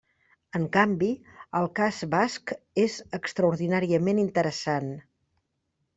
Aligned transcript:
En 0.59 0.63
canvi, 0.77 1.09
el 1.59 1.67
cas 1.79 1.99
basc 2.15 2.55
és 2.87 2.97
extraordinàriament 3.19 4.23
interessant. 4.27 4.91